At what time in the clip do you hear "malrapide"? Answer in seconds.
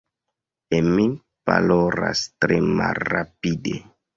2.81-3.79